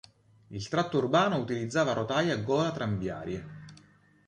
Il 0.47 0.67
tratto 0.67 0.97
urbano 0.97 1.35
utilizzava 1.37 1.93
rotaie 1.93 2.31
a 2.31 2.37
gola 2.37 2.71
tranviarie. 2.71 3.45